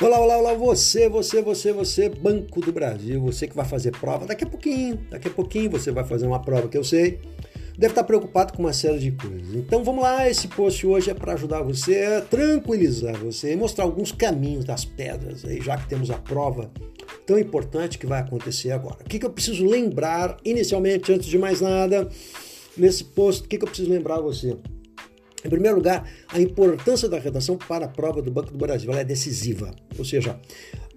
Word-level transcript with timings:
Olá, 0.00 0.20
olá, 0.20 0.38
olá, 0.38 0.54
você, 0.54 1.08
você, 1.08 1.42
você, 1.42 1.72
você, 1.72 2.08
Banco 2.08 2.60
do 2.60 2.70
Brasil, 2.70 3.20
você 3.20 3.48
que 3.48 3.56
vai 3.56 3.64
fazer 3.64 3.90
prova 3.90 4.26
daqui 4.26 4.44
a 4.44 4.46
pouquinho, 4.46 4.96
daqui 5.10 5.26
a 5.26 5.30
pouquinho 5.30 5.68
você 5.72 5.90
vai 5.90 6.04
fazer 6.04 6.24
uma 6.24 6.40
prova 6.40 6.68
que 6.68 6.78
eu 6.78 6.84
sei. 6.84 7.18
Deve 7.76 7.90
estar 7.90 8.04
preocupado 8.04 8.52
com 8.52 8.62
uma 8.62 8.72
série 8.72 9.00
de 9.00 9.10
coisas. 9.10 9.56
Então 9.56 9.82
vamos 9.82 10.04
lá, 10.04 10.30
esse 10.30 10.46
post 10.46 10.86
hoje 10.86 11.10
é 11.10 11.14
para 11.14 11.32
ajudar 11.32 11.62
você 11.62 12.04
a 12.04 12.20
tranquilizar 12.20 13.16
você 13.16 13.54
e 13.54 13.56
mostrar 13.56 13.82
alguns 13.82 14.12
caminhos 14.12 14.64
das 14.64 14.84
pedras 14.84 15.44
aí, 15.44 15.60
já 15.60 15.76
que 15.76 15.88
temos 15.88 16.12
a 16.12 16.16
prova 16.16 16.70
tão 17.26 17.36
importante 17.36 17.98
que 17.98 18.06
vai 18.06 18.20
acontecer 18.20 18.70
agora. 18.70 18.98
O 19.00 19.04
que, 19.04 19.18
que 19.18 19.26
eu 19.26 19.30
preciso 19.30 19.66
lembrar 19.66 20.36
inicialmente, 20.44 21.12
antes 21.12 21.26
de 21.26 21.38
mais 21.38 21.60
nada, 21.60 22.08
nesse 22.76 23.02
post, 23.02 23.44
o 23.44 23.48
que, 23.48 23.58
que 23.58 23.64
eu 23.64 23.68
preciso 23.68 23.90
lembrar 23.90 24.18
a 24.18 24.20
você? 24.20 24.56
Em 25.48 25.50
primeiro 25.50 25.78
lugar, 25.78 26.06
a 26.28 26.38
importância 26.38 27.08
da 27.08 27.18
redação 27.18 27.56
para 27.56 27.86
a 27.86 27.88
prova 27.88 28.20
do 28.20 28.30
Banco 28.30 28.52
do 28.52 28.58
Brasil 28.58 28.90
ela 28.90 29.00
é 29.00 29.04
decisiva. 29.04 29.74
Ou 29.98 30.04
seja, 30.04 30.38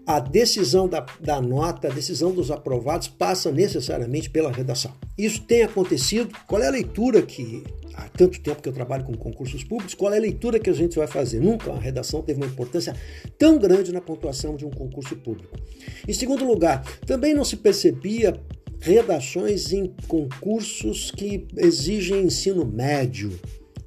a 0.06 0.20
decisão 0.20 0.90
da, 0.90 1.06
da, 1.22 1.40
nota, 1.40 1.88
a 1.88 1.92
decisão 1.92 2.34
dos 2.34 2.52
aprovados 2.52 3.08
passa 3.08 3.50
necessariamente 3.50 4.30
pela 4.30 4.52
redação. 4.52 4.92
Isso 5.18 5.42
tem 5.44 5.64
acontecido. 5.64 6.36
Qual 6.46 6.62
é 6.62 6.68
a 6.68 6.72
leitura 6.72 7.22
que, 7.22 7.64
há 7.94 8.10
tanto 8.10 8.42
tempo 8.42 8.62
que 8.62 8.68
eu 8.68 8.74
trabalho 8.74 9.06
com 9.06 9.14
concursos 9.14 9.64
públicos, 9.64 9.94
qual 9.94 10.14
é 10.14 10.18
a 10.18 10.22
leitura 10.22 10.60
que 10.60 10.70
a 10.70 10.74
gente 10.74 10.98
vai 10.98 11.08
fazer? 11.08 11.40
Nunca 11.40 11.72
a 11.72 11.80
redação 11.80 12.22
teve 12.22 12.42
uma 12.42 12.52
importância 12.52 12.94
tão 13.38 13.58
grande 13.58 13.94
na 13.94 14.02
pontuação 14.02 14.58
de 14.58 14.66
um 14.66 14.70
concurso 14.70 15.16
público. 15.16 15.58
Em 16.06 16.14
segundo 16.14 16.44
lugar, 16.44 16.84
também 17.06 17.34
não 17.34 17.46
se 17.46 17.56
percebia 17.56 18.38
redações 18.82 19.72
em 19.72 19.96
concursos 20.10 21.10
que 21.10 21.48
exigem 21.56 22.24
ensino 22.24 22.66
médio 22.66 23.40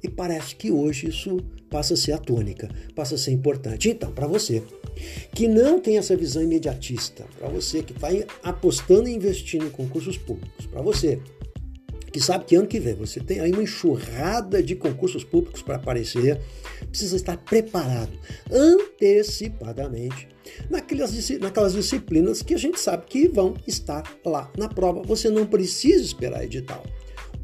e 0.05 0.09
parece 0.09 0.55
que 0.55 0.71
hoje 0.71 1.09
isso 1.09 1.37
passa 1.69 1.95
a 1.95 1.97
ser 1.97 2.13
a 2.13 2.17
tônica, 2.17 2.69
passa 2.93 3.15
a 3.15 3.17
ser 3.17 3.31
importante. 3.31 3.89
Então, 3.89 4.11
para 4.11 4.27
você 4.27 4.63
que 5.33 5.47
não 5.47 5.79
tem 5.79 5.97
essa 5.97 6.15
visão 6.15 6.41
imediatista, 6.41 7.25
para 7.37 7.49
você 7.49 7.83
que 7.83 7.91
está 7.91 8.07
apostando 8.43 9.09
e 9.09 9.13
investindo 9.13 9.65
em 9.65 9.69
concursos 9.69 10.17
públicos, 10.17 10.65
para 10.67 10.81
você 10.81 11.19
que 12.13 12.21
sabe 12.21 12.45
que 12.45 12.55
ano 12.55 12.67
que 12.67 12.79
vem 12.79 12.93
você 12.93 13.19
tem 13.19 13.41
aí 13.41 13.51
uma 13.51 13.63
enxurrada 13.63 14.63
de 14.63 14.73
concursos 14.73 15.25
públicos 15.25 15.61
para 15.61 15.75
aparecer, 15.75 16.39
precisa 16.87 17.15
estar 17.17 17.35
preparado 17.35 18.17
antecipadamente 18.49 20.29
naquelas, 20.69 21.29
naquelas 21.41 21.73
disciplinas 21.73 22.41
que 22.41 22.53
a 22.53 22.57
gente 22.57 22.79
sabe 22.79 23.05
que 23.07 23.27
vão 23.27 23.55
estar 23.67 24.03
lá 24.23 24.49
na 24.57 24.69
prova. 24.69 25.01
Você 25.01 25.29
não 25.29 25.45
precisa 25.45 26.05
esperar 26.05 26.45
edital. 26.45 26.85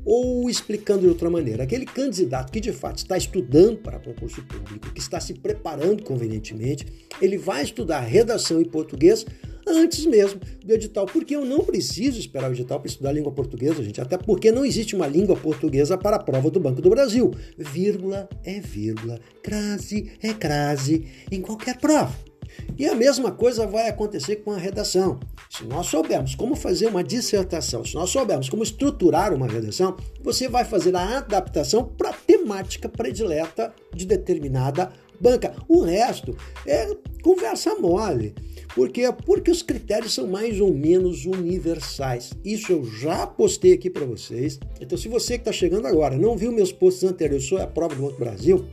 Ou 0.03 0.49
explicando 0.49 1.01
de 1.01 1.07
outra 1.07 1.29
maneira, 1.29 1.63
aquele 1.63 1.85
candidato 1.85 2.51
que 2.51 2.59
de 2.59 2.71
fato 2.71 2.97
está 2.97 3.17
estudando 3.17 3.77
para 3.77 3.99
concurso 3.99 4.43
público, 4.43 4.91
que 4.93 4.99
está 4.99 5.19
se 5.19 5.33
preparando 5.33 6.03
convenientemente, 6.03 6.85
ele 7.21 7.37
vai 7.37 7.63
estudar 7.63 7.99
redação 8.01 8.59
em 8.59 8.65
português 8.65 9.25
antes 9.67 10.05
mesmo 10.05 10.39
do 10.63 10.73
edital, 10.73 11.05
porque 11.05 11.35
eu 11.35 11.45
não 11.45 11.63
preciso 11.63 12.19
esperar 12.19 12.49
o 12.49 12.53
edital 12.53 12.79
para 12.79 12.89
estudar 12.89 13.11
língua 13.11 13.31
portuguesa, 13.31 13.83
gente, 13.83 14.01
até 14.01 14.17
porque 14.17 14.51
não 14.51 14.65
existe 14.65 14.95
uma 14.95 15.07
língua 15.07 15.35
portuguesa 15.35 15.97
para 15.97 16.17
a 16.17 16.23
prova 16.23 16.49
do 16.49 16.59
Banco 16.59 16.81
do 16.81 16.89
Brasil. 16.89 17.31
Vírgula 17.57 18.27
é 18.43 18.59
vírgula, 18.59 19.19
crase 19.43 20.11
é 20.21 20.33
crase 20.33 21.05
em 21.31 21.41
qualquer 21.41 21.77
prova. 21.77 22.30
E 22.77 22.87
a 22.87 22.95
mesma 22.95 23.31
coisa 23.31 23.67
vai 23.67 23.89
acontecer 23.89 24.37
com 24.37 24.51
a 24.51 24.57
redação. 24.57 25.19
Se 25.49 25.63
nós 25.65 25.87
soubermos 25.87 26.35
como 26.35 26.55
fazer 26.55 26.87
uma 26.87 27.03
dissertação, 27.03 27.83
se 27.83 27.95
nós 27.95 28.09
soubermos 28.09 28.49
como 28.49 28.63
estruturar 28.63 29.33
uma 29.33 29.47
redação, 29.47 29.97
você 30.21 30.47
vai 30.47 30.65
fazer 30.65 30.95
a 30.95 31.17
adaptação 31.17 31.83
para 31.83 32.09
a 32.09 32.13
temática 32.13 32.87
predileta 32.87 33.73
de 33.93 34.05
determinada 34.05 34.91
banca. 35.19 35.53
O 35.67 35.81
resto 35.81 36.35
é 36.65 36.87
conversa 37.21 37.75
mole. 37.75 38.33
Por 38.73 38.89
quê? 38.89 39.03
Porque 39.25 39.51
os 39.51 39.61
critérios 39.61 40.13
são 40.13 40.25
mais 40.27 40.61
ou 40.61 40.73
menos 40.73 41.25
universais. 41.25 42.31
Isso 42.43 42.71
eu 42.71 42.85
já 42.85 43.27
postei 43.27 43.73
aqui 43.73 43.89
para 43.89 44.05
vocês. 44.05 44.59
Então, 44.79 44.97
se 44.97 45.09
você 45.09 45.33
que 45.33 45.41
está 45.41 45.51
chegando 45.51 45.87
agora 45.87 46.17
não 46.17 46.37
viu 46.37 46.51
meus 46.51 46.71
posts 46.71 47.03
anteriores 47.03 47.45
sobre 47.45 47.65
a 47.65 47.67
prova 47.67 47.95
do 47.95 48.01
Banco 48.01 48.17
Brasil, 48.17 48.65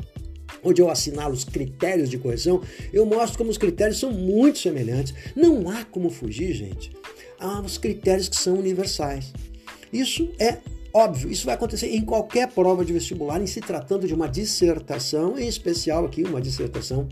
onde 0.62 0.80
eu 0.80 0.90
assinalo 0.90 1.34
os 1.34 1.44
critérios 1.44 2.08
de 2.08 2.18
correção, 2.18 2.62
eu 2.92 3.04
mostro 3.06 3.38
como 3.38 3.50
os 3.50 3.58
critérios 3.58 3.98
são 3.98 4.12
muito 4.12 4.58
semelhantes. 4.58 5.14
Não 5.34 5.68
há 5.70 5.84
como 5.84 6.10
fugir, 6.10 6.52
gente, 6.52 6.92
aos 7.38 7.78
critérios 7.78 8.28
que 8.28 8.36
são 8.36 8.58
universais. 8.58 9.32
Isso 9.92 10.28
é 10.38 10.58
óbvio, 10.92 11.30
isso 11.30 11.46
vai 11.46 11.54
acontecer 11.54 11.94
em 11.94 12.04
qualquer 12.04 12.48
prova 12.48 12.84
de 12.84 12.92
vestibular, 12.92 13.40
em 13.40 13.46
se 13.46 13.60
tratando 13.60 14.06
de 14.06 14.14
uma 14.14 14.28
dissertação, 14.28 15.38
em 15.38 15.46
especial 15.46 16.04
aqui 16.04 16.22
uma 16.22 16.40
dissertação 16.40 17.08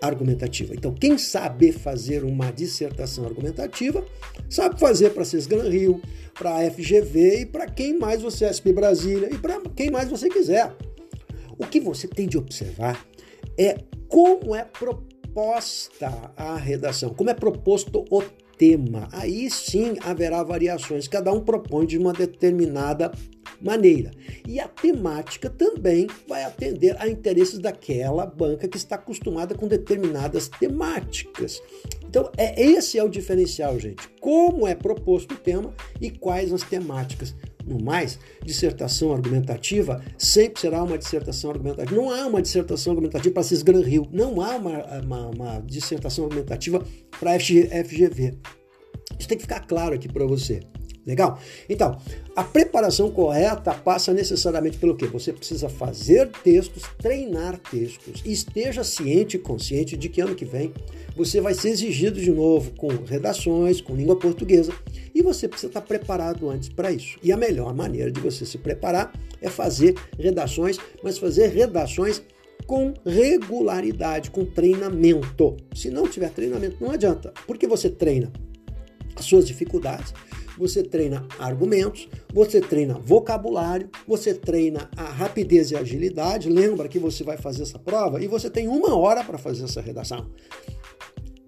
argumentativa. 0.00 0.74
Então, 0.74 0.94
quem 0.94 1.18
sabe 1.18 1.72
fazer 1.72 2.24
uma 2.24 2.50
dissertação 2.50 3.24
argumentativa, 3.26 4.04
sabe 4.48 4.80
fazer 4.80 5.10
para 5.10 5.24
Cisgan 5.24 5.68
Rio, 5.68 6.00
para 6.34 6.56
a 6.56 6.70
FGV 6.70 7.42
e 7.42 7.46
para 7.46 7.66
quem 7.66 7.98
mais 7.98 8.22
você, 8.22 8.46
SP 8.48 8.72
Brasília 8.72 9.28
e 9.30 9.36
para 9.36 9.60
quem 9.76 9.90
mais 9.90 10.08
você 10.08 10.28
quiser. 10.28 10.74
O 11.60 11.66
que 11.66 11.78
você 11.78 12.08
tem 12.08 12.26
de 12.26 12.38
observar 12.38 13.06
é 13.58 13.76
como 14.08 14.54
é 14.54 14.64
proposta 14.64 16.32
a 16.34 16.56
redação, 16.56 17.12
como 17.12 17.28
é 17.28 17.34
proposto 17.34 18.02
o 18.10 18.22
tema. 18.56 19.08
Aí 19.12 19.50
sim 19.50 19.96
haverá 20.02 20.42
variações, 20.42 21.06
cada 21.06 21.30
um 21.30 21.40
propõe 21.40 21.84
de 21.84 21.98
uma 21.98 22.14
determinada 22.14 23.12
maneira. 23.60 24.10
E 24.48 24.58
a 24.58 24.66
temática 24.66 25.50
também 25.50 26.06
vai 26.26 26.44
atender 26.44 26.96
a 26.98 27.06
interesses 27.06 27.58
daquela 27.58 28.24
banca 28.24 28.66
que 28.66 28.78
está 28.78 28.94
acostumada 28.96 29.54
com 29.54 29.68
determinadas 29.68 30.48
temáticas. 30.48 31.62
Então, 32.08 32.32
é 32.38 32.58
esse 32.60 32.98
é 32.98 33.04
o 33.04 33.08
diferencial, 33.08 33.78
gente. 33.78 34.08
Como 34.18 34.66
é 34.66 34.74
proposto 34.74 35.34
o 35.34 35.38
tema 35.38 35.74
e 36.00 36.10
quais 36.10 36.52
as 36.54 36.62
temáticas. 36.62 37.34
No 37.66 37.82
mais, 37.82 38.18
dissertação 38.44 39.12
argumentativa 39.12 40.02
sempre 40.16 40.60
será 40.60 40.82
uma 40.82 40.98
dissertação 40.98 41.50
argumentativa. 41.50 41.94
Não 41.94 42.10
há 42.10 42.26
uma 42.26 42.42
dissertação 42.42 42.92
argumentativa 42.92 43.34
para 43.34 43.42
Cisgran 43.42 43.82
Rio, 43.82 44.08
não 44.10 44.40
há 44.40 44.56
uma, 44.56 45.00
uma, 45.00 45.26
uma 45.28 45.60
dissertação 45.60 46.24
argumentativa 46.24 46.84
para 47.18 47.38
FGV. 47.38 48.38
Isso 49.18 49.28
tem 49.28 49.36
que 49.36 49.42
ficar 49.42 49.60
claro 49.60 49.94
aqui 49.94 50.08
para 50.08 50.26
você. 50.26 50.60
Legal? 51.06 51.38
Então, 51.68 51.98
a 52.36 52.44
preparação 52.44 53.10
correta 53.10 53.72
passa 53.72 54.12
necessariamente 54.12 54.78
pelo 54.78 54.96
quê? 54.96 55.06
Você 55.06 55.32
precisa 55.32 55.68
fazer 55.68 56.28
textos, 56.44 56.82
treinar 56.98 57.58
textos. 57.70 58.22
esteja 58.24 58.84
ciente 58.84 59.36
e 59.36 59.40
consciente 59.40 59.96
de 59.96 60.08
que 60.08 60.20
ano 60.20 60.34
que 60.34 60.44
vem 60.44 60.72
você 61.16 61.40
vai 61.40 61.54
ser 61.54 61.70
exigido 61.70 62.20
de 62.20 62.30
novo 62.30 62.70
com 62.72 62.88
redações, 62.88 63.80
com 63.80 63.94
língua 63.94 64.16
portuguesa, 64.16 64.72
e 65.14 65.22
você 65.22 65.48
precisa 65.48 65.68
estar 65.68 65.82
preparado 65.82 66.48
antes 66.48 66.68
para 66.68 66.92
isso. 66.92 67.18
E 67.22 67.32
a 67.32 67.36
melhor 67.36 67.74
maneira 67.74 68.10
de 68.10 68.20
você 68.20 68.46
se 68.46 68.58
preparar 68.58 69.12
é 69.40 69.48
fazer 69.48 69.94
redações, 70.18 70.78
mas 71.02 71.18
fazer 71.18 71.48
redações 71.48 72.22
com 72.66 72.94
regularidade, 73.04 74.30
com 74.30 74.44
treinamento. 74.44 75.56
Se 75.74 75.90
não 75.90 76.06
tiver 76.06 76.30
treinamento, 76.30 76.76
não 76.80 76.92
adianta. 76.92 77.32
Porque 77.46 77.66
você 77.66 77.90
treina 77.90 78.32
as 79.16 79.24
suas 79.24 79.46
dificuldades, 79.46 80.14
você 80.60 80.82
treina 80.82 81.26
argumentos, 81.38 82.06
você 82.32 82.60
treina 82.60 82.98
vocabulário, 82.98 83.88
você 84.06 84.34
treina 84.34 84.90
a 84.94 85.04
rapidez 85.04 85.70
e 85.70 85.76
agilidade. 85.76 86.50
Lembra 86.50 86.86
que 86.86 86.98
você 86.98 87.24
vai 87.24 87.38
fazer 87.38 87.62
essa 87.62 87.78
prova 87.78 88.22
e 88.22 88.28
você 88.28 88.50
tem 88.50 88.68
uma 88.68 88.94
hora 88.94 89.24
para 89.24 89.38
fazer 89.38 89.64
essa 89.64 89.80
redação. 89.80 90.30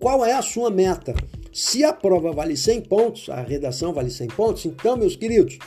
Qual 0.00 0.24
é 0.24 0.32
a 0.32 0.40
sua 0.40 0.70
meta? 0.70 1.14
Se 1.52 1.84
a 1.84 1.92
prova 1.92 2.32
vale 2.32 2.56
100 2.56 2.80
pontos, 2.82 3.28
a 3.28 3.42
redação 3.42 3.92
vale 3.92 4.10
100 4.10 4.28
pontos, 4.28 4.64
então, 4.64 4.96
meus 4.96 5.14
queridos, 5.14 5.58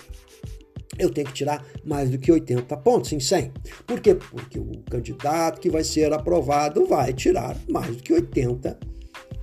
eu 0.97 1.11
tenho 1.11 1.27
que 1.27 1.33
tirar 1.33 1.63
mais 1.85 2.09
do 2.09 2.17
que 2.17 2.31
80 2.31 2.75
pontos 2.77 3.13
em 3.13 3.19
100. 3.19 3.51
Por 3.85 3.99
quê? 3.99 4.15
Porque 4.15 4.57
o 4.57 4.81
candidato 4.89 5.61
que 5.61 5.69
vai 5.69 5.83
ser 5.83 6.11
aprovado 6.11 6.85
vai 6.87 7.13
tirar 7.13 7.55
mais 7.69 7.95
do 7.95 8.01
que 8.01 8.11
80 8.11 8.79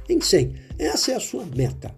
em 0.09 0.21
100. 0.21 0.55
Essa 0.77 1.13
é 1.13 1.15
a 1.15 1.21
sua 1.21 1.47
meta. 1.47 1.95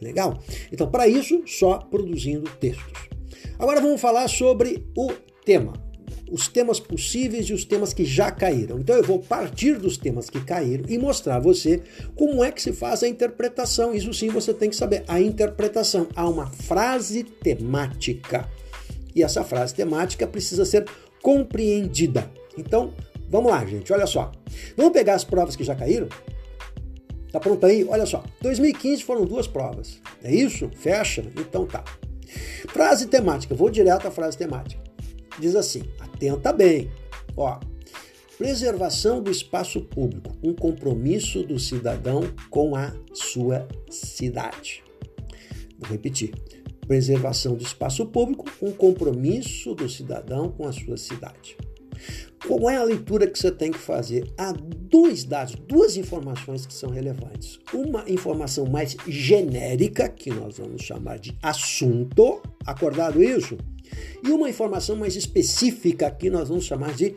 Legal? 0.00 0.42
Então, 0.72 0.90
para 0.90 1.06
isso, 1.06 1.42
só 1.46 1.78
produzindo 1.78 2.50
textos. 2.58 3.10
Agora 3.58 3.80
vamos 3.80 4.00
falar 4.00 4.26
sobre 4.28 4.86
o 4.96 5.12
tema. 5.44 5.74
Os 6.30 6.48
temas 6.48 6.80
possíveis 6.80 7.46
e 7.46 7.52
os 7.52 7.64
temas 7.64 7.92
que 7.92 8.04
já 8.04 8.30
caíram. 8.30 8.78
Então 8.78 8.96
eu 8.96 9.02
vou 9.02 9.18
partir 9.18 9.78
dos 9.78 9.98
temas 9.98 10.30
que 10.30 10.40
caíram 10.42 10.84
e 10.88 10.96
mostrar 10.96 11.36
a 11.36 11.40
você 11.40 11.82
como 12.14 12.42
é 12.42 12.50
que 12.52 12.62
se 12.62 12.72
faz 12.72 13.02
a 13.02 13.08
interpretação. 13.08 13.92
Isso 13.92 14.14
sim 14.14 14.28
você 14.28 14.54
tem 14.54 14.70
que 14.70 14.76
saber. 14.76 15.04
A 15.08 15.20
interpretação. 15.20 16.06
Há 16.14 16.28
uma 16.28 16.46
frase 16.46 17.24
temática. 17.24 18.48
E 19.14 19.22
essa 19.22 19.44
frase 19.44 19.74
temática 19.74 20.26
precisa 20.26 20.64
ser 20.64 20.86
compreendida. 21.20 22.30
Então, 22.56 22.94
vamos 23.28 23.50
lá, 23.50 23.66
gente. 23.66 23.92
Olha 23.92 24.06
só. 24.06 24.30
Vamos 24.76 24.92
pegar 24.92 25.16
as 25.16 25.24
provas 25.24 25.56
que 25.56 25.64
já 25.64 25.74
caíram 25.74 26.08
Tá 27.30 27.38
pronto 27.38 27.64
aí? 27.64 27.84
Olha 27.84 28.06
só. 28.06 28.24
2015 28.40 29.02
foram 29.04 29.24
duas 29.24 29.46
provas. 29.46 30.00
É 30.22 30.34
isso? 30.34 30.68
Fecha? 30.74 31.24
Então 31.36 31.66
tá. 31.66 31.84
Frase 32.68 33.06
temática. 33.06 33.54
Vou 33.54 33.70
direto 33.70 34.06
à 34.06 34.10
frase 34.10 34.36
temática. 34.36 34.82
Diz 35.38 35.54
assim: 35.54 35.82
atenta 35.98 36.52
bem. 36.52 36.90
Ó. 37.36 37.58
Preservação 38.36 39.22
do 39.22 39.30
espaço 39.30 39.82
público, 39.82 40.34
um 40.42 40.54
compromisso 40.54 41.42
do 41.42 41.58
cidadão 41.58 42.22
com 42.48 42.74
a 42.74 42.90
sua 43.12 43.68
cidade. 43.90 44.82
Vou 45.78 45.90
repetir. 45.90 46.32
Preservação 46.86 47.54
do 47.54 47.62
espaço 47.62 48.06
público, 48.06 48.46
um 48.62 48.72
compromisso 48.72 49.74
do 49.74 49.88
cidadão 49.90 50.50
com 50.50 50.66
a 50.66 50.72
sua 50.72 50.96
cidade. 50.96 51.58
Qual 52.50 52.68
é 52.68 52.78
a 52.78 52.82
leitura 52.82 53.28
que 53.28 53.38
você 53.38 53.48
tem 53.48 53.70
que 53.70 53.78
fazer? 53.78 54.28
Há 54.36 54.52
dois 54.52 55.22
dados, 55.22 55.54
duas 55.54 55.96
informações 55.96 56.66
que 56.66 56.74
são 56.74 56.90
relevantes. 56.90 57.60
Uma 57.72 58.04
informação 58.10 58.66
mais 58.66 58.96
genérica, 59.06 60.08
que 60.08 60.30
nós 60.30 60.58
vamos 60.58 60.82
chamar 60.82 61.20
de 61.20 61.38
assunto, 61.40 62.42
acordado 62.66 63.22
isso? 63.22 63.56
E 64.24 64.32
uma 64.32 64.50
informação 64.50 64.96
mais 64.96 65.14
específica, 65.14 66.10
que 66.10 66.28
nós 66.28 66.48
vamos 66.48 66.64
chamar 66.64 66.92
de 66.92 67.14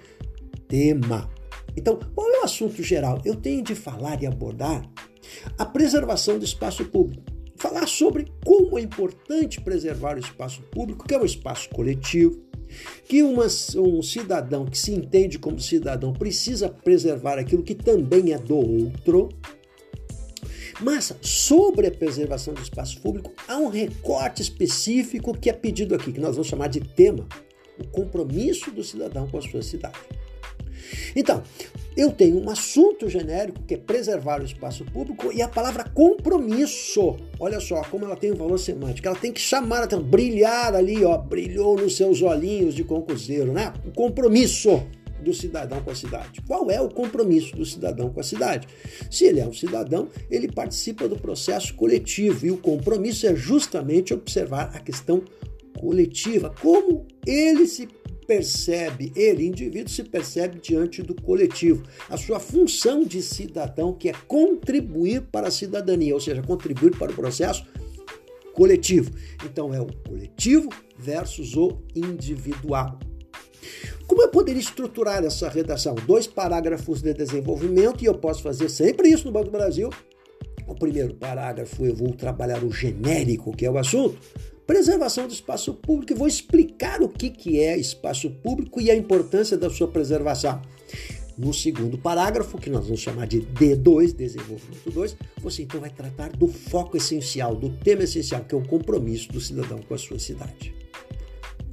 tema. 0.67 1.27
Então, 1.75 1.97
qual 2.13 2.29
é 2.29 2.41
o 2.41 2.43
assunto 2.43 2.83
geral? 2.83 3.19
Eu 3.25 3.35
tenho 3.35 3.63
de 3.63 3.73
falar 3.73 4.21
e 4.21 4.27
abordar 4.27 4.87
a 5.57 5.65
preservação 5.65 6.37
do 6.37 6.45
espaço 6.45 6.85
público. 6.85 7.23
Falar 7.55 7.87
sobre 7.87 8.31
como 8.45 8.77
é 8.77 8.83
importante 8.83 9.59
preservar 9.61 10.15
o 10.15 10.19
espaço 10.19 10.61
público, 10.69 11.07
que 11.07 11.15
é 11.15 11.17
um 11.17 11.25
espaço 11.25 11.69
coletivo, 11.71 12.52
que 13.07 13.23
uma, 13.23 13.45
um 13.75 14.01
cidadão 14.01 14.65
que 14.65 14.77
se 14.77 14.91
entende 14.91 15.39
como 15.39 15.59
cidadão 15.59 16.13
precisa 16.13 16.69
preservar 16.69 17.37
aquilo 17.37 17.63
que 17.63 17.75
também 17.75 18.33
é 18.33 18.37
do 18.37 18.55
outro. 18.55 19.29
Mas 20.81 21.15
sobre 21.21 21.87
a 21.87 21.91
preservação 21.91 22.53
do 22.53 22.61
espaço 22.61 22.99
público, 22.99 23.31
há 23.47 23.57
um 23.57 23.69
recorte 23.69 24.41
específico 24.41 25.37
que 25.37 25.49
é 25.49 25.53
pedido 25.53 25.93
aqui, 25.93 26.11
que 26.11 26.19
nós 26.19 26.35
vamos 26.35 26.47
chamar 26.47 26.67
de 26.67 26.79
tema: 26.79 27.27
o 27.79 27.87
compromisso 27.87 28.71
do 28.71 28.83
cidadão 28.83 29.27
com 29.27 29.37
a 29.37 29.41
sua 29.41 29.61
cidade. 29.61 29.95
Então, 31.15 31.43
eu 31.95 32.11
tenho 32.11 32.43
um 32.43 32.49
assunto 32.49 33.07
genérico 33.07 33.61
que 33.63 33.75
é 33.75 33.77
preservar 33.77 34.41
o 34.41 34.45
espaço 34.45 34.83
público 34.85 35.31
e 35.31 35.41
a 35.41 35.47
palavra 35.47 35.83
compromisso. 35.83 37.17
Olha 37.39 37.59
só 37.59 37.81
como 37.83 38.05
ela 38.05 38.15
tem 38.15 38.31
um 38.31 38.35
valor 38.35 38.57
semântico. 38.57 39.07
Ela 39.07 39.17
tem 39.17 39.31
que 39.31 39.41
chamar 39.41 39.83
a 39.83 39.99
brilhar 39.99 40.73
ali, 40.73 41.03
ó, 41.05 41.17
brilhou 41.17 41.75
nos 41.77 41.95
seus 41.95 42.21
olhinhos 42.21 42.73
de 42.73 42.83
concurseiro, 42.83 43.51
né? 43.51 43.73
O 43.85 43.91
compromisso 43.91 44.83
do 45.23 45.33
cidadão 45.33 45.81
com 45.81 45.91
a 45.91 45.95
cidade. 45.95 46.41
Qual 46.45 46.69
é 46.69 46.81
o 46.81 46.89
compromisso 46.89 47.55
do 47.55 47.65
cidadão 47.65 48.09
com 48.09 48.19
a 48.19 48.23
cidade? 48.23 48.67
Se 49.09 49.25
ele 49.25 49.39
é 49.39 49.47
um 49.47 49.53
cidadão, 49.53 50.09
ele 50.29 50.51
participa 50.51 51.07
do 51.07 51.15
processo 51.15 51.73
coletivo 51.75 52.45
e 52.45 52.51
o 52.51 52.57
compromisso 52.57 53.25
é 53.25 53.35
justamente 53.35 54.13
observar 54.13 54.71
a 54.73 54.79
questão 54.79 55.23
coletiva, 55.79 56.53
como 56.61 57.05
ele 57.25 57.65
se 57.67 57.87
percebe, 58.25 59.11
ele, 59.15 59.45
indivíduo, 59.45 59.89
se 59.89 60.03
percebe 60.03 60.59
diante 60.59 61.01
do 61.01 61.13
coletivo. 61.13 61.83
A 62.09 62.17
sua 62.17 62.39
função 62.39 63.03
de 63.03 63.21
cidadão, 63.21 63.93
que 63.93 64.09
é 64.09 64.13
contribuir 64.27 65.21
para 65.31 65.47
a 65.47 65.51
cidadania, 65.51 66.13
ou 66.13 66.19
seja, 66.19 66.41
contribuir 66.41 66.97
para 66.97 67.11
o 67.11 67.15
processo 67.15 67.65
coletivo. 68.53 69.11
Então, 69.45 69.73
é 69.73 69.81
o 69.81 69.87
coletivo 70.07 70.69
versus 70.97 71.55
o 71.55 71.79
individual. 71.95 72.99
Como 74.07 74.21
eu 74.21 74.29
poderia 74.29 74.61
estruturar 74.61 75.23
essa 75.23 75.49
redação? 75.49 75.95
Dois 76.05 76.27
parágrafos 76.27 77.01
de 77.01 77.13
desenvolvimento, 77.13 78.03
e 78.03 78.05
eu 78.05 78.15
posso 78.15 78.43
fazer 78.43 78.69
sempre 78.69 79.09
isso 79.09 79.25
no 79.25 79.31
Banco 79.31 79.45
do 79.45 79.51
Brasil. 79.51 79.89
O 80.67 80.75
primeiro 80.75 81.13
parágrafo 81.15 81.85
eu 81.85 81.95
vou 81.95 82.13
trabalhar 82.13 82.63
o 82.63 82.71
genérico, 82.71 83.55
que 83.55 83.65
é 83.65 83.71
o 83.71 83.77
assunto 83.77 84.17
preservação 84.65 85.27
do 85.27 85.33
espaço 85.33 85.73
público. 85.73 86.13
e 86.13 86.15
vou 86.15 86.27
explicar 86.27 87.01
o 87.01 87.09
que, 87.09 87.29
que 87.29 87.59
é 87.59 87.77
espaço 87.77 88.29
público 88.29 88.81
e 88.81 88.89
a 88.89 88.95
importância 88.95 89.57
da 89.57 89.69
sua 89.69 89.87
preservação. 89.87 90.61
No 91.37 91.51
segundo 91.51 91.97
parágrafo, 91.97 92.59
que 92.59 92.69
nós 92.69 92.85
vamos 92.85 93.01
chamar 93.01 93.25
de 93.25 93.41
D2, 93.41 94.13
desenvolvimento 94.13 94.91
2, 94.91 95.17
você 95.41 95.63
então 95.63 95.81
vai 95.81 95.89
tratar 95.89 96.29
do 96.29 96.47
foco 96.47 96.95
essencial, 96.95 97.55
do 97.55 97.69
tema 97.69 98.03
essencial, 98.03 98.43
que 98.43 98.53
é 98.53 98.57
o 98.57 98.67
compromisso 98.67 99.31
do 99.31 99.41
cidadão 99.41 99.79
com 99.79 99.95
a 99.95 99.97
sua 99.97 100.19
cidade. 100.19 100.73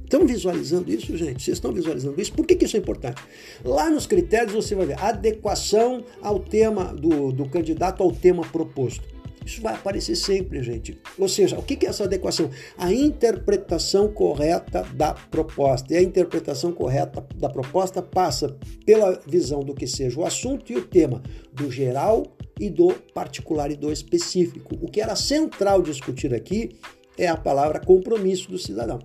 Estão 0.03 0.25
visualizando 0.25 0.91
isso, 0.91 1.15
gente? 1.15 1.41
Vocês 1.41 1.57
estão 1.57 1.71
visualizando 1.71 2.19
isso? 2.19 2.33
Por 2.33 2.45
que, 2.45 2.55
que 2.55 2.65
isso 2.65 2.75
é 2.75 2.79
importante? 2.79 3.21
Lá 3.63 3.89
nos 3.89 4.05
critérios 4.05 4.53
você 4.53 4.75
vai 4.75 4.87
ver 4.87 4.99
adequação 4.99 6.03
ao 6.21 6.39
tema 6.39 6.85
do, 6.93 7.31
do 7.31 7.47
candidato 7.47 8.03
ao 8.03 8.11
tema 8.11 8.43
proposto. 8.43 9.20
Isso 9.45 9.61
vai 9.61 9.73
aparecer 9.73 10.15
sempre, 10.15 10.61
gente. 10.61 10.99
Ou 11.17 11.27
seja, 11.27 11.57
o 11.57 11.63
que 11.63 11.85
é 11.85 11.89
essa 11.89 12.03
adequação? 12.03 12.49
A 12.77 12.93
interpretação 12.93 14.07
correta 14.11 14.83
da 14.93 15.13
proposta. 15.13 15.93
E 15.93 15.97
a 15.97 16.01
interpretação 16.01 16.71
correta 16.71 17.25
da 17.35 17.49
proposta 17.49 18.01
passa 18.01 18.55
pela 18.85 19.19
visão 19.27 19.61
do 19.61 19.73
que 19.73 19.87
seja 19.87 20.19
o 20.19 20.25
assunto 20.25 20.71
e 20.71 20.75
o 20.75 20.85
tema, 20.85 21.21
do 21.51 21.71
geral 21.71 22.23
e 22.59 22.69
do 22.69 22.93
particular 23.13 23.71
e 23.71 23.75
do 23.75 23.91
específico. 23.91 24.77
O 24.79 24.87
que 24.87 25.01
era 25.01 25.15
central 25.15 25.81
discutir 25.81 26.33
aqui 26.33 26.69
é 27.17 27.27
a 27.27 27.37
palavra 27.37 27.79
compromisso 27.79 28.49
do 28.51 28.59
cidadão. 28.59 28.99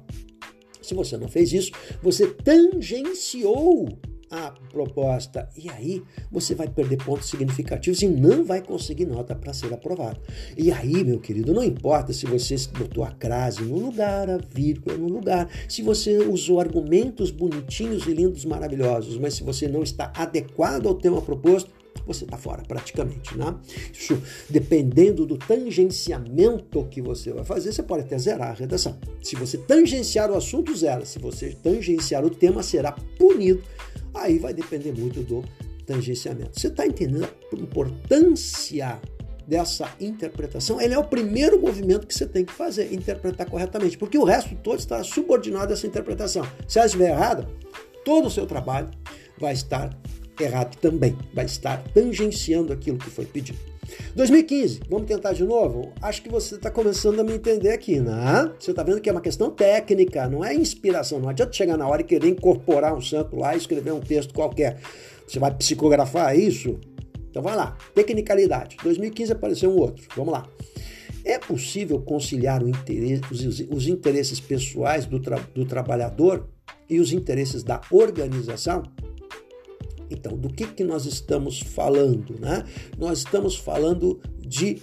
Se 0.83 0.95
você 0.95 1.17
não 1.17 1.29
fez 1.29 1.53
isso, 1.53 1.73
você 2.03 2.29
tangenciou 2.29 3.89
a 4.31 4.53
proposta. 4.71 5.49
E 5.57 5.71
aí 5.71 6.03
você 6.31 6.55
vai 6.55 6.69
perder 6.69 6.99
pontos 7.05 7.29
significativos 7.29 8.03
e 8.03 8.09
não 8.09 8.45
vai 8.45 8.61
conseguir 8.61 9.07
nota 9.07 9.35
para 9.35 9.53
ser 9.53 9.73
aprovado. 9.73 10.21
E 10.57 10.73
aí, 10.73 11.05
meu 11.05 11.21
querido, 11.21 11.53
não 11.55 11.63
importa 11.63 12.13
se 12.13 12.27
você 12.27 12.57
botou 12.79 13.05
a 13.05 13.11
crase 13.11 13.63
no 13.63 13.79
lugar, 13.79 14.29
a 14.29 14.39
vírgula 14.39 14.97
no 14.97 15.09
lugar, 15.09 15.49
se 15.69 15.83
você 15.83 16.19
usou 16.19 16.61
argumentos 16.61 17.31
bonitinhos 17.31 18.07
e 18.07 18.13
lindos, 18.13 18.45
maravilhosos, 18.45 19.19
mas 19.19 19.35
se 19.35 19.43
você 19.43 19.69
não 19.69 19.83
está 19.83 20.13
adequado 20.15 20.87
ao 20.87 20.95
tema 20.95 21.21
proposto, 21.21 21.71
você 22.07 22.25
está 22.25 22.37
fora 22.37 22.63
praticamente, 22.67 23.37
né? 23.37 23.55
Isso, 23.93 24.21
dependendo 24.49 25.27
do 25.27 25.37
tangenciamento 25.37 26.85
que 26.87 27.03
você 27.03 27.33
vai 27.33 27.45
fazer, 27.45 27.73
você 27.73 27.83
pode 27.83 28.05
até 28.05 28.17
zerar 28.19 28.51
a 28.51 28.55
redação. 28.55 28.99
Se 29.23 29.35
você 29.37 29.59
tangenciar 29.59 30.31
o 30.31 30.37
assunto, 30.37 30.75
zera. 30.77 31.05
Se 31.05 31.19
você 31.19 31.57
tangenciar 31.63 32.25
o 32.25 32.31
tema, 32.31 32.63
será 32.63 32.93
punido 33.19 33.63
Aí 34.17 34.39
vai 34.39 34.55
depender 34.55 34.93
muito 34.93 35.21
do 35.21 35.45
tangenciamento. 35.85 36.59
Você 36.59 36.69
está 36.69 36.87
entendendo 36.87 37.25
a 37.25 37.57
importância 37.57 39.01
dessa 39.47 39.89
interpretação? 40.01 40.81
Ele 40.81 40.95
é 40.95 40.99
o 40.99 41.05
primeiro 41.05 41.61
movimento 41.61 42.07
que 42.07 42.15
você 42.15 42.27
tem 42.27 42.45
que 42.45 42.53
fazer, 42.53 42.93
interpretar 42.93 43.49
corretamente, 43.49 43.99
porque 43.99 44.19
o 44.19 44.25
resto 44.25 44.57
todo 44.57 44.79
está 44.79 45.03
subordinado 45.05 45.73
a 45.73 45.75
essa 45.75 45.87
interpretação. 45.87 46.47
Se 46.67 46.79
ela 46.79 46.87
estiver 46.87 47.11
errada, 47.11 47.47
todo 48.05 48.27
o 48.27 48.31
seu 48.31 48.47
trabalho 48.47 48.91
vai 49.39 49.53
estar 49.53 49.97
errado 50.45 50.77
também, 50.77 51.17
vai 51.33 51.45
estar 51.45 51.83
tangenciando 51.95 52.73
aquilo 52.73 52.99
que 52.99 53.11
foi 53.11 53.25
pedido. 53.25 53.59
2015, 54.15 54.81
vamos 54.89 55.07
tentar 55.07 55.33
de 55.33 55.45
novo? 55.45 55.93
Acho 56.03 56.23
que 56.23 56.29
você 56.29 56.57
está 56.57 56.71
começando 56.71 57.21
a 57.21 57.25
me 57.25 57.35
entender 57.35 57.71
aqui, 57.71 58.01
né? 58.01 58.51
Você 58.59 58.71
está 58.71 58.83
vendo 58.83 59.01
que 59.01 59.09
é 59.09 59.13
uma 59.13 59.21
questão 59.21 59.51
técnica, 59.51 60.29
não 60.29 60.45
é 60.45 60.55
inspiração. 60.55 61.21
Não 61.21 61.29
adianta 61.29 61.53
chegar 61.53 61.77
na 61.77 61.87
hora 61.87 62.03
e 62.03 62.05
querer 62.05 62.29
incorporar 62.29 62.95
um 62.95 63.01
santo 63.01 63.37
lá 63.37 63.55
e 63.55 63.59
escrever 63.59 63.93
um 63.93 64.01
texto 64.01 64.35
qualquer. 64.35 64.79
Você 65.27 65.39
vai 65.39 65.55
psicografar 65.55 66.37
isso? 66.37 66.79
Então 67.31 67.43
vai 67.43 67.57
lá. 67.57 67.77
Tecnicalidade. 67.95 68.77
2015 68.83 69.33
apareceu 69.33 69.71
um 69.71 69.77
outro. 69.77 70.05
Vamos 70.17 70.33
lá. 70.33 70.47
É 71.25 71.39
possível 71.39 72.01
conciliar 72.01 72.63
interesse, 72.63 73.23
os, 73.33 73.61
os, 73.69 73.89
interesses 73.89 74.39
pessoais 74.39 75.07
do, 75.07 75.19
tra, 75.19 75.41
do 75.55 75.67
trabalhador 75.67 76.49
e 76.89 77.01
os 77.01 77.13
interesses 77.13 77.65
da 77.65 77.81
organização? 77.91 78.85
Então, 80.11 80.37
do 80.37 80.49
que, 80.49 80.67
que 80.67 80.85
nós 80.85 81.07
estamos 81.07 81.61
falando? 81.61 82.39
Né? 82.41 82.65
Nós 82.99 83.19
estamos 83.19 83.57
falando 83.57 84.21
de 84.39 84.81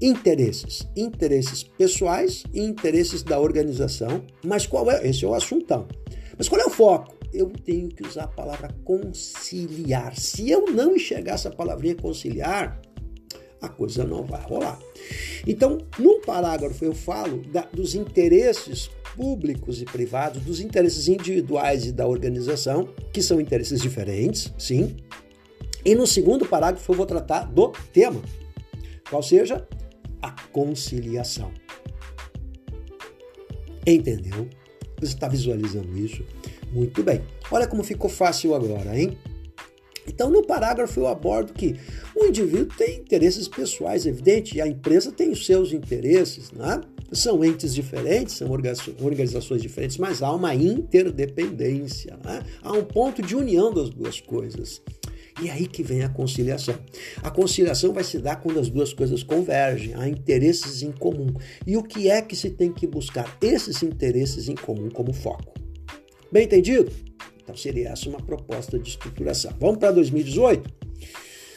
interesses, 0.00 0.88
interesses 0.96 1.62
pessoais 1.62 2.42
e 2.52 2.60
interesses 2.60 3.22
da 3.22 3.38
organização. 3.38 4.24
Mas 4.44 4.66
qual 4.66 4.90
é? 4.90 5.06
Esse 5.06 5.24
é 5.24 5.28
o 5.28 5.34
assuntão. 5.34 5.86
Mas 6.36 6.48
qual 6.48 6.60
é 6.60 6.64
o 6.64 6.70
foco? 6.70 7.14
Eu 7.32 7.50
tenho 7.50 7.88
que 7.88 8.06
usar 8.06 8.24
a 8.24 8.28
palavra 8.28 8.68
conciliar. 8.84 10.16
Se 10.16 10.50
eu 10.50 10.66
não 10.66 10.96
enxergar 10.96 11.34
essa 11.34 11.50
palavrinha 11.50 11.94
conciliar, 11.94 12.80
a 13.60 13.68
coisa 13.68 14.04
não 14.04 14.24
vai 14.24 14.42
rolar. 14.42 14.78
Então, 15.46 15.78
num 15.98 16.20
parágrafo 16.20 16.84
eu 16.84 16.92
falo 16.92 17.42
da, 17.50 17.62
dos 17.62 17.94
interesses 17.94 18.90
públicos 19.16 19.80
e 19.80 19.84
privados, 19.84 20.42
dos 20.42 20.60
interesses 20.60 21.08
individuais 21.08 21.86
e 21.86 21.92
da 21.92 22.06
organização, 22.06 22.88
que 23.12 23.22
são 23.22 23.40
interesses 23.40 23.80
diferentes, 23.80 24.52
sim. 24.58 24.96
E 25.84 25.94
no 25.94 26.06
segundo 26.06 26.46
parágrafo 26.46 26.92
eu 26.92 26.96
vou 26.96 27.06
tratar 27.06 27.44
do 27.44 27.72
tema, 27.92 28.22
qual 29.08 29.22
seja 29.22 29.66
a 30.20 30.30
conciliação. 30.52 31.52
Entendeu? 33.86 34.48
Você 35.00 35.14
está 35.14 35.26
visualizando 35.26 35.98
isso? 35.98 36.24
Muito 36.72 37.02
bem. 37.02 37.22
Olha 37.50 37.66
como 37.66 37.82
ficou 37.82 38.08
fácil 38.08 38.54
agora, 38.54 38.98
hein? 38.98 39.18
Então, 40.06 40.30
no 40.30 40.44
parágrafo, 40.44 41.00
eu 41.00 41.06
abordo 41.06 41.52
que 41.52 41.76
o 42.14 42.24
indivíduo 42.24 42.66
tem 42.76 42.98
interesses 42.98 43.46
pessoais, 43.46 44.06
evidente, 44.06 44.56
e 44.56 44.60
a 44.60 44.66
empresa 44.66 45.12
tem 45.12 45.30
os 45.30 45.46
seus 45.46 45.72
interesses, 45.72 46.50
né? 46.50 46.80
São 47.12 47.44
entes 47.44 47.74
diferentes, 47.74 48.36
são 48.36 48.50
organizações 48.50 49.60
diferentes, 49.60 49.98
mas 49.98 50.22
há 50.22 50.32
uma 50.32 50.54
interdependência. 50.54 52.18
Né? 52.24 52.42
Há 52.62 52.72
um 52.72 52.84
ponto 52.84 53.20
de 53.20 53.36
união 53.36 53.72
das 53.72 53.90
duas 53.90 54.20
coisas. 54.20 54.80
E 55.40 55.50
aí 55.50 55.66
que 55.66 55.82
vem 55.82 56.02
a 56.02 56.08
conciliação. 56.08 56.74
A 57.22 57.30
conciliação 57.30 57.92
vai 57.92 58.04
se 58.04 58.18
dar 58.18 58.36
quando 58.36 58.60
as 58.60 58.68
duas 58.68 58.92
coisas 58.92 59.22
convergem, 59.22 59.94
há 59.94 60.08
interesses 60.08 60.82
em 60.82 60.92
comum. 60.92 61.32
E 61.66 61.76
o 61.76 61.82
que 61.82 62.10
é 62.10 62.20
que 62.20 62.36
se 62.36 62.50
tem 62.50 62.72
que 62.72 62.86
buscar? 62.86 63.36
Esses 63.40 63.82
interesses 63.82 64.48
em 64.48 64.54
comum 64.54 64.90
como 64.90 65.12
foco. 65.12 65.54
Bem 66.30 66.44
entendido? 66.44 66.92
Então 67.42 67.56
seria 67.56 67.90
essa 67.90 68.08
uma 68.08 68.20
proposta 68.22 68.78
de 68.78 68.90
estruturação. 68.90 69.52
Vamos 69.58 69.78
para 69.78 69.90
2018? 69.92 70.91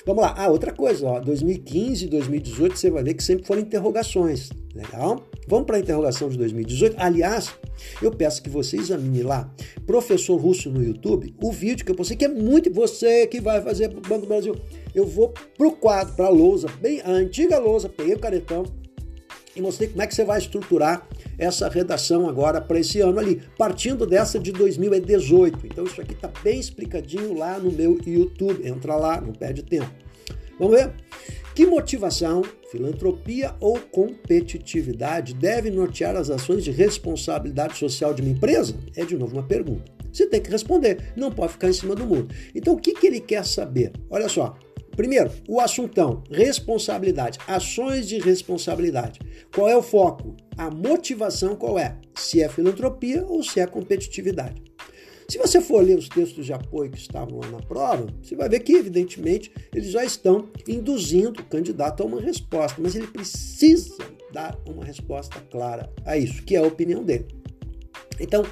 Vamos 0.06 0.24
lá. 0.24 0.36
Ah, 0.38 0.50
outra 0.50 0.72
coisa, 0.72 1.08
ó, 1.08 1.20
2015 1.20 2.06
e 2.06 2.08
2018 2.08 2.78
você 2.78 2.92
vai 2.92 3.04
ver 3.04 3.16
que 3.16 3.24
sempre 3.24 3.46
foram 3.46 3.62
interrogações. 3.62 4.50
Legal? 4.76 5.24
Vamos 5.48 5.66
para 5.66 5.78
a 5.78 5.80
interrogação 5.80 6.30
de 6.30 6.38
2018. 6.38 6.96
Aliás, 7.00 7.54
eu 8.02 8.12
peço 8.12 8.44
que 8.44 8.50
você 8.50 8.78
examine 8.78 9.24
lá, 9.24 9.52
professor 9.86 10.36
Russo 10.36 10.70
no 10.70 10.84
YouTube, 10.84 11.34
o 11.42 11.52
vídeo 11.52 11.86
que 11.86 11.92
eu 11.92 11.96
postei, 11.96 12.18
que 12.18 12.26
é 12.26 12.28
muito 12.28 12.72
você 12.72 13.26
que 13.26 13.40
vai 13.40 13.62
fazer 13.62 13.90
para 13.90 14.00
o 14.00 14.02
Banco 14.02 14.22
do 14.22 14.28
Brasil. 14.28 14.56
Eu 14.94 15.08
vou 15.08 15.34
para 15.58 15.68
o 15.68 15.72
quadro, 15.72 16.14
para 16.14 16.26
a 16.26 16.30
lousa, 16.30 16.68
bem 16.82 17.02
a 17.02 17.10
antiga 17.10 17.58
lousa, 17.58 17.90
peguei 17.90 18.16
o 18.16 18.20
caretão 18.20 18.64
e 19.56 19.62
mostrei 19.62 19.90
como 19.90 20.02
é 20.02 20.08
que 20.08 20.14
você 20.14 20.24
vai 20.24 20.40
estruturar 20.40 21.08
essa 21.38 21.70
redação 21.70 22.28
agora 22.28 22.60
para 22.60 22.80
esse 22.80 23.00
ano 23.00 23.20
ali, 23.20 23.42
partindo 23.58 24.06
dessa 24.06 24.40
de 24.40 24.52
2018. 24.52 25.66
Então 25.66 25.86
isso 25.86 26.02
aqui 26.02 26.14
está 26.14 26.30
bem 26.44 26.60
explicadinho 26.60 27.34
lá 27.38 27.58
no 27.58 27.72
meu 27.72 27.98
YouTube. 28.06 28.68
Entra 28.68 28.96
lá, 28.96 29.22
não 29.22 29.34
perde 29.34 29.64
tempo. 29.64 29.92
Vamos 30.60 30.76
ver? 30.76 30.94
Que 31.54 31.66
motivação, 31.66 32.42
filantropia 32.70 33.56
ou 33.60 33.80
competitividade 33.80 35.34
deve 35.34 35.70
nortear 35.70 36.16
as 36.16 36.30
ações 36.30 36.64
de 36.64 36.72
responsabilidade 36.72 37.78
social 37.78 38.14
de 38.14 38.22
uma 38.22 38.32
empresa? 38.32 38.76
É 38.96 39.06
de 39.06 39.18
novo 39.18 39.34
uma 39.34 39.44
pergunta. 39.44 39.96
Você 40.12 40.28
tem 40.28 40.42
que 40.42 40.50
responder, 40.50 41.14
não 41.16 41.30
pode 41.32 41.54
ficar 41.54 41.70
em 41.70 41.74
cima 41.74 41.94
do 41.94 42.06
muro. 42.06 42.28
Então 42.54 42.74
o 42.74 42.80
que, 42.80 42.94
que 42.94 43.08
ele 43.08 43.20
quer 43.20 43.46
saber? 43.46 43.92
Olha 44.10 44.30
só, 44.30 44.58
Primeiro, 44.96 45.32
o 45.48 45.60
assuntão, 45.60 46.24
responsabilidade, 46.32 47.40
ações 47.48 48.08
de 48.08 48.18
responsabilidade. 48.20 49.20
Qual 49.54 49.70
é 49.70 49.76
o 49.76 49.84
foco? 49.84 50.36
A 50.58 50.70
motivação 50.70 51.56
qual 51.56 51.78
é? 51.78 51.98
Se 52.16 52.42
é 52.42 52.48
filantropia 52.48 53.26
ou 53.26 53.44
se 53.44 53.60
é 53.60 53.68
competitividade. 53.68 54.64
Se 55.28 55.40
você 55.40 55.60
for 55.60 55.84
ler 55.84 55.98
os 55.98 56.08
textos 56.08 56.46
de 56.46 56.54
apoio 56.54 56.92
que 56.92 57.00
estavam 57.00 57.40
lá 57.40 57.50
na 57.50 57.60
prova, 57.60 58.08
você 58.22 58.36
vai 58.36 58.48
ver 58.48 58.60
que, 58.60 58.74
evidentemente, 58.74 59.52
eles 59.74 59.90
já 59.90 60.06
estão 60.06 60.50
induzindo 60.68 61.42
o 61.42 61.46
candidato 61.46 62.04
a 62.04 62.06
uma 62.06 62.22
resposta, 62.22 62.80
mas 62.80 62.96
ele 62.96 63.08
precisa 63.08 63.98
dar 64.32 64.56
uma 64.68 64.86
resposta 64.86 65.40
clara 65.50 65.92
a 66.06 66.16
isso, 66.16 66.44
que 66.44 66.56
é 66.56 66.60
a 66.60 66.68
opinião 66.68 67.04
dele. 67.04 67.26
Então, 68.20 68.46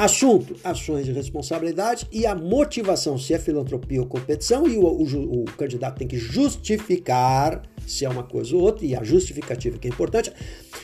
Assunto: 0.00 0.56
ações 0.64 1.04
de 1.04 1.12
responsabilidade 1.12 2.08
e 2.10 2.24
a 2.24 2.34
motivação, 2.34 3.18
se 3.18 3.34
é 3.34 3.38
filantropia 3.38 4.00
ou 4.00 4.06
competição, 4.06 4.66
e 4.66 4.78
o, 4.78 4.82
o, 4.82 5.42
o, 5.42 5.44
candidato 5.44 5.98
tem 5.98 6.08
que 6.08 6.16
justificar 6.16 7.60
se 7.86 8.06
é 8.06 8.08
uma 8.08 8.22
coisa 8.22 8.56
ou 8.56 8.62
outra, 8.62 8.86
e 8.86 8.96
a 8.96 9.02
justificativa 9.02 9.76
que 9.76 9.88
é 9.88 9.90
importante. 9.90 10.32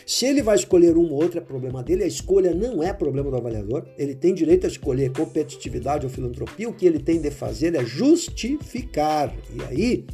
Se 0.05 0.27
ele 0.27 0.43
vai 0.43 0.57
escolher 0.57 0.99
uma 0.99 1.13
ou 1.13 1.23
outra, 1.23 1.41
é 1.41 1.43
problema 1.43 1.83
dele, 1.83 2.05
a 2.05 2.07
escolha 2.07 2.53
não 2.53 2.83
é 2.83 2.93
problema 2.93 3.31
do 3.31 3.39
avaliador, 3.39 3.87
ele 3.97 4.15
tem 4.15 4.35
direito 4.35 4.67
a 4.67 4.69
escolher 4.69 5.11
competitividade 5.13 6.05
ou 6.05 6.13
filantropia, 6.13 6.69
o 6.69 6.75
que 6.75 6.85
ele 6.85 6.99
tem 6.99 7.19
de 7.19 7.31
fazer 7.31 7.75
é 7.75 7.83
justificar. 7.83 9.35
E 9.51 9.63
aí, 9.63 10.05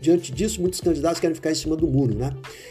Diante 0.00 0.32
disso, 0.32 0.60
muitos 0.60 0.80
candidatos 0.80 1.20
querem 1.20 1.34
ficar 1.34 1.50
em 1.50 1.54
cima 1.54 1.76
do 1.76 1.86
muro, 1.86 2.14
né? 2.14 2.30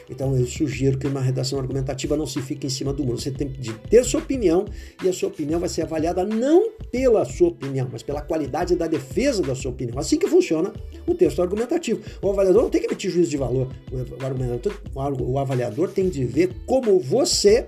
Então 0.09 0.35
eu 0.37 0.45
sugiro 0.45 0.97
que 0.97 1.07
uma 1.07 1.21
redação 1.21 1.59
argumentativa 1.59 2.15
não 2.15 2.25
se 2.25 2.41
fique 2.41 2.65
em 2.65 2.69
cima 2.69 2.93
do 2.93 3.03
muro. 3.03 3.19
Você 3.19 3.31
tem 3.31 3.49
que 3.49 3.73
ter 3.89 4.03
sua 4.03 4.19
opinião 4.19 4.65
e 5.03 5.09
a 5.09 5.13
sua 5.13 5.29
opinião 5.29 5.59
vai 5.59 5.69
ser 5.69 5.81
avaliada 5.81 6.25
não 6.25 6.71
pela 6.91 7.25
sua 7.25 7.49
opinião, 7.49 7.87
mas 7.91 8.01
pela 8.01 8.21
qualidade 8.21 8.75
da 8.75 8.87
defesa 8.87 9.41
da 9.43 9.55
sua 9.55 9.71
opinião. 9.71 9.99
Assim 9.99 10.17
que 10.17 10.27
funciona 10.27 10.71
o 11.05 11.13
texto 11.13 11.41
argumentativo. 11.41 12.01
O 12.21 12.29
avaliador 12.29 12.63
não 12.63 12.69
tem 12.69 12.81
que 12.81 12.87
emitir 12.87 13.11
juízo 13.11 13.29
de 13.29 13.37
valor. 13.37 13.67
O 15.19 15.37
avaliador 15.37 15.89
tem 15.89 16.09
de 16.09 16.23
ver 16.23 16.55
como 16.65 16.99
você 16.99 17.67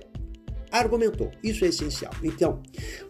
argumentou. 0.70 1.30
Isso 1.42 1.64
é 1.64 1.68
essencial. 1.68 2.12
Então, 2.22 2.62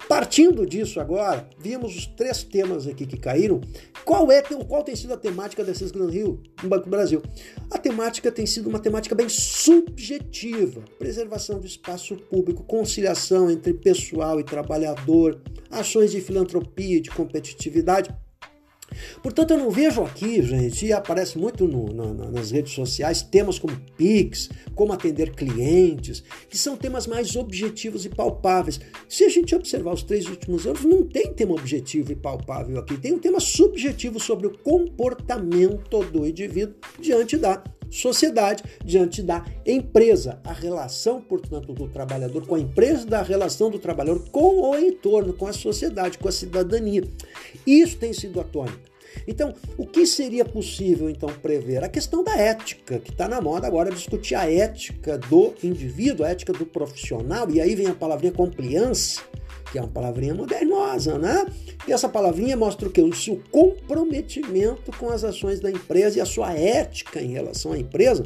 partindo 0.08 0.66
disso 0.66 1.00
agora, 1.00 1.48
vimos 1.58 1.96
os 1.96 2.06
três 2.06 2.42
temas 2.42 2.86
aqui 2.86 3.06
que 3.06 3.16
caíram. 3.16 3.60
Qual 4.04 4.30
é 4.30 4.42
qual 4.42 4.82
tem 4.82 4.96
sido 4.96 5.12
a 5.12 5.16
temática 5.16 5.62
desses 5.62 5.90
Grand 5.90 6.10
Rio 6.10 6.42
no 6.62 6.68
Banco 6.68 6.84
do 6.84 6.90
Brasil? 6.90 7.22
A 7.70 7.78
temática 7.78 8.32
tem 8.32 8.46
sido 8.46 8.68
uma 8.68 8.78
temática 8.78 9.14
bem 9.14 9.28
subjetiva: 9.28 10.82
preservação 10.98 11.58
do 11.58 11.66
espaço 11.66 12.16
público, 12.16 12.64
conciliação 12.64 13.50
entre 13.50 13.74
pessoal 13.74 14.40
e 14.40 14.44
trabalhador, 14.44 15.40
ações 15.70 16.10
de 16.10 16.20
filantropia 16.20 16.96
e 16.96 17.00
de 17.00 17.10
competitividade. 17.10 18.10
Portanto, 19.22 19.52
eu 19.52 19.58
não 19.58 19.70
vejo 19.70 20.02
aqui, 20.02 20.42
gente, 20.42 20.86
e 20.86 20.92
aparece 20.92 21.38
muito 21.38 21.66
no, 21.66 21.92
nas 22.30 22.50
redes 22.50 22.72
sociais, 22.72 23.22
temas 23.22 23.58
como 23.58 23.76
Pix, 23.96 24.48
como 24.74 24.92
atender 24.92 25.34
clientes, 25.34 26.22
que 26.48 26.56
são 26.56 26.76
temas 26.76 27.06
mais 27.06 27.36
objetivos 27.36 28.04
e 28.04 28.08
palpáveis. 28.08 28.80
Se 29.08 29.24
a 29.24 29.28
gente 29.28 29.54
observar 29.54 29.92
os 29.92 30.02
três 30.02 30.26
últimos 30.26 30.66
anos, 30.66 30.84
não 30.84 31.02
tem 31.02 31.32
tema 31.32 31.54
objetivo 31.54 32.12
e 32.12 32.16
palpável 32.16 32.78
aqui, 32.78 32.96
tem 32.96 33.12
um 33.12 33.18
tema 33.18 33.40
subjetivo 33.40 34.18
sobre 34.18 34.46
o 34.46 34.58
comportamento 34.58 36.00
do 36.04 36.26
indivíduo 36.26 36.74
diante 36.98 37.36
da 37.36 37.62
sociedade, 37.90 38.62
diante 38.84 39.22
da 39.22 39.44
empresa. 39.66 40.40
A 40.44 40.52
relação, 40.52 41.20
portanto, 41.20 41.72
do 41.74 41.88
trabalhador 41.88 42.46
com 42.46 42.54
a 42.54 42.60
empresa, 42.60 43.04
da 43.04 43.22
relação 43.22 43.70
do 43.70 43.78
trabalhador 43.78 44.28
com 44.30 44.70
o 44.70 44.76
entorno, 44.76 45.32
com 45.32 45.46
a 45.46 45.52
sociedade, 45.52 46.18
com 46.18 46.28
a 46.28 46.32
cidadania. 46.32 47.02
Isso 47.66 47.96
tem 47.96 48.12
sido 48.12 48.40
a 48.40 48.44
tônica. 48.44 48.90
Então, 49.26 49.54
o 49.76 49.86
que 49.86 50.06
seria 50.06 50.44
possível 50.44 51.08
então 51.08 51.28
prever? 51.28 51.82
A 51.82 51.88
questão 51.88 52.22
da 52.22 52.36
ética, 52.36 52.98
que 52.98 53.10
está 53.10 53.28
na 53.28 53.40
moda 53.40 53.66
agora 53.66 53.90
discutir 53.90 54.34
a 54.34 54.50
ética 54.50 55.18
do 55.18 55.54
indivíduo, 55.62 56.24
a 56.24 56.30
ética 56.30 56.52
do 56.52 56.66
profissional, 56.66 57.50
e 57.50 57.60
aí 57.60 57.74
vem 57.74 57.88
a 57.88 57.94
palavrinha 57.94 58.32
compliance, 58.32 59.20
que 59.70 59.78
é 59.78 59.80
uma 59.80 59.88
palavrinha 59.88 60.34
modernosa, 60.34 61.16
né? 61.16 61.46
E 61.86 61.92
essa 61.92 62.08
palavrinha 62.08 62.56
mostra 62.56 62.88
o 62.88 62.90
que? 62.90 63.00
O 63.00 63.14
seu 63.14 63.40
comprometimento 63.50 64.90
com 64.98 65.10
as 65.10 65.22
ações 65.22 65.60
da 65.60 65.70
empresa 65.70 66.18
e 66.18 66.20
a 66.20 66.26
sua 66.26 66.52
ética 66.52 67.22
em 67.22 67.32
relação 67.32 67.72
à 67.72 67.78
empresa, 67.78 68.24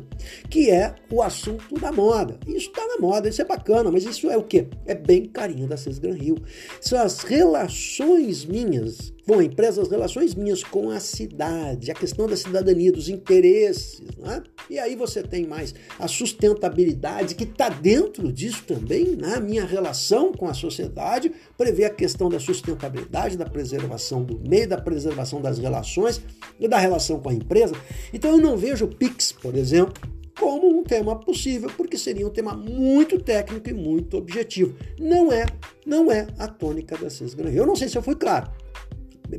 que 0.48 0.70
é 0.70 0.94
o 1.10 1.22
assunto 1.22 1.74
da 1.78 1.92
moda. 1.92 2.38
Isso 2.46 2.68
está 2.68 2.86
na 2.86 2.98
moda, 2.98 3.28
isso 3.28 3.42
é 3.42 3.44
bacana, 3.44 3.90
mas 3.90 4.04
isso 4.04 4.30
é 4.30 4.36
o 4.36 4.42
que? 4.42 4.66
É 4.86 4.94
bem 4.94 5.26
carinho 5.26 5.66
da 5.66 5.76
Cisgran 5.76 6.14
Rio. 6.14 6.36
São 6.80 6.98
as 7.00 7.22
relações 7.22 8.44
minhas 8.46 9.13
com 9.26 9.38
a 9.38 9.44
empresa, 9.44 9.80
as 9.80 9.90
relações 9.90 10.34
minhas 10.34 10.62
com 10.62 10.90
a 10.90 11.00
cidade, 11.00 11.90
a 11.90 11.94
questão 11.94 12.26
da 12.26 12.36
cidadania, 12.36 12.92
dos 12.92 13.08
interesses, 13.08 14.02
né? 14.18 14.42
E 14.68 14.78
aí 14.78 14.94
você 14.94 15.22
tem 15.22 15.46
mais 15.46 15.74
a 15.98 16.06
sustentabilidade 16.06 17.34
que 17.34 17.44
está 17.44 17.68
dentro 17.68 18.32
disso 18.32 18.64
também, 18.66 19.16
né? 19.16 19.40
Minha 19.40 19.64
relação 19.64 20.32
com 20.32 20.46
a 20.46 20.54
sociedade 20.54 21.32
prevê 21.56 21.84
a 21.84 21.90
questão 21.90 22.28
da 22.28 22.38
sustentabilidade, 22.38 23.36
da 23.36 23.46
preservação 23.46 24.22
do 24.22 24.38
meio, 24.38 24.68
da 24.68 24.78
preservação 24.78 25.40
das 25.40 25.58
relações 25.58 26.20
e 26.60 26.68
da 26.68 26.78
relação 26.78 27.18
com 27.20 27.30
a 27.30 27.34
empresa. 27.34 27.74
Então 28.12 28.32
eu 28.32 28.38
não 28.38 28.56
vejo 28.56 28.84
o 28.84 28.88
Pix, 28.88 29.32
por 29.32 29.54
exemplo, 29.54 29.94
como 30.38 30.68
um 30.68 30.82
tema 30.82 31.16
possível, 31.18 31.70
porque 31.76 31.96
seria 31.96 32.26
um 32.26 32.30
tema 32.30 32.54
muito 32.54 33.18
técnico 33.18 33.70
e 33.70 33.72
muito 33.72 34.16
objetivo. 34.16 34.74
Não 34.98 35.32
é, 35.32 35.46
não 35.86 36.10
é 36.10 36.26
a 36.38 36.48
tônica 36.48 36.96
da 36.98 37.08
Cisgran. 37.08 37.50
Eu 37.50 37.66
não 37.66 37.76
sei 37.76 37.88
se 37.88 37.96
eu 37.96 38.02
fui 38.02 38.16
claro. 38.16 38.50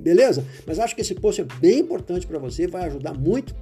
Beleza? 0.05 0.45
Mas 0.67 0.77
acho 0.77 0.93
que 0.93 1.01
esse 1.01 1.15
post 1.15 1.41
é 1.41 1.45
bem 1.59 1.79
importante 1.79 2.27
para 2.27 2.37
você, 2.37 2.67
vai 2.67 2.85
ajudar 2.85 3.15
muito 3.15 3.55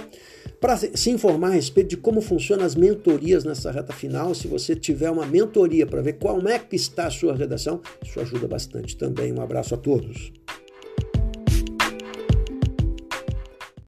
para 0.60 0.76
se 0.78 1.10
informar 1.10 1.48
a 1.48 1.52
respeito 1.52 1.90
de 1.90 1.96
como 1.98 2.22
funcionam 2.22 2.64
as 2.64 2.74
mentorias 2.74 3.44
nessa 3.44 3.70
reta 3.70 3.92
final. 3.92 4.34
Se 4.34 4.48
você 4.48 4.74
tiver 4.74 5.10
uma 5.10 5.26
mentoria 5.26 5.86
para 5.86 6.00
ver 6.00 6.14
como 6.14 6.48
é 6.48 6.58
que 6.58 6.74
está 6.74 7.06
a 7.06 7.10
sua 7.10 7.36
redação, 7.36 7.82
isso 8.02 8.18
ajuda 8.18 8.48
bastante 8.48 8.96
também. 8.96 9.30
Um 9.30 9.42
abraço 9.42 9.74
a 9.74 9.78
todos. 9.78 10.32